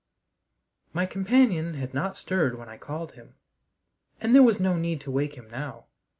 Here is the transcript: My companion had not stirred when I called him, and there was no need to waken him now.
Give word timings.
My 0.93 1.05
companion 1.05 1.75
had 1.75 1.93
not 1.93 2.17
stirred 2.17 2.57
when 2.57 2.67
I 2.67 2.75
called 2.79 3.11
him, 3.11 3.35
and 4.19 4.33
there 4.33 4.41
was 4.41 4.59
no 4.59 4.75
need 4.75 4.99
to 5.01 5.11
waken 5.11 5.45
him 5.45 5.51
now. 5.51 5.85